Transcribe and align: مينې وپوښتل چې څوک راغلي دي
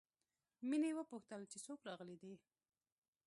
مينې 0.69 0.91
وپوښتل 0.95 1.41
چې 1.51 1.57
څوک 1.65 1.79
راغلي 1.87 2.15
دي 2.21 2.33